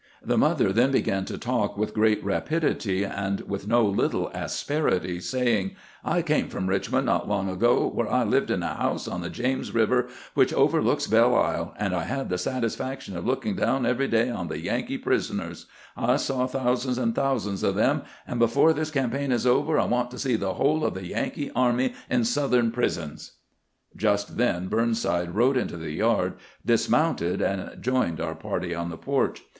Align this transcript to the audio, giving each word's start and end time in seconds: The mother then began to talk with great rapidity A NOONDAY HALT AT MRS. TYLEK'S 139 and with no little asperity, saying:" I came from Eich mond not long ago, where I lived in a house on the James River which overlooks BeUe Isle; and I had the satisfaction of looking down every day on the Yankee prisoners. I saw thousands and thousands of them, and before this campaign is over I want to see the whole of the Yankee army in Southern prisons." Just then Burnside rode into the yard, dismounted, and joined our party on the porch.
The 0.23 0.35
mother 0.35 0.73
then 0.73 0.89
began 0.89 1.25
to 1.25 1.37
talk 1.37 1.77
with 1.77 1.93
great 1.93 2.23
rapidity 2.23 3.03
A 3.03 3.09
NOONDAY 3.09 3.13
HALT 3.13 3.13
AT 3.13 3.21
MRS. 3.21 3.27
TYLEK'S 3.27 3.43
139 3.43 3.43
and 3.43 3.51
with 3.51 3.67
no 3.67 4.01
little 4.23 4.31
asperity, 4.33 5.19
saying:" 5.19 5.75
I 6.17 6.21
came 6.23 6.47
from 6.49 6.67
Eich 6.69 6.91
mond 6.91 7.05
not 7.05 7.29
long 7.29 7.47
ago, 7.47 7.85
where 7.87 8.11
I 8.11 8.23
lived 8.23 8.49
in 8.49 8.63
a 8.63 8.73
house 8.73 9.07
on 9.07 9.21
the 9.21 9.29
James 9.29 9.75
River 9.75 10.07
which 10.33 10.55
overlooks 10.55 11.05
BeUe 11.05 11.39
Isle; 11.39 11.75
and 11.77 11.93
I 11.93 12.05
had 12.05 12.29
the 12.29 12.39
satisfaction 12.39 13.15
of 13.15 13.27
looking 13.27 13.55
down 13.55 13.85
every 13.85 14.07
day 14.07 14.31
on 14.31 14.47
the 14.47 14.57
Yankee 14.59 14.97
prisoners. 14.97 15.67
I 15.95 16.15
saw 16.17 16.47
thousands 16.47 16.97
and 16.97 17.13
thousands 17.13 17.61
of 17.61 17.75
them, 17.75 18.01
and 18.25 18.39
before 18.39 18.73
this 18.73 18.89
campaign 18.89 19.31
is 19.31 19.45
over 19.45 19.77
I 19.77 19.85
want 19.85 20.09
to 20.09 20.17
see 20.17 20.35
the 20.35 20.55
whole 20.55 20.83
of 20.83 20.95
the 20.95 21.05
Yankee 21.05 21.51
army 21.55 21.93
in 22.09 22.23
Southern 22.25 22.71
prisons." 22.71 23.33
Just 23.95 24.37
then 24.37 24.67
Burnside 24.67 25.35
rode 25.35 25.57
into 25.57 25.77
the 25.77 25.91
yard, 25.91 26.33
dismounted, 26.65 27.39
and 27.39 27.79
joined 27.83 28.19
our 28.19 28.33
party 28.33 28.73
on 28.73 28.89
the 28.89 28.97
porch. 28.97 29.43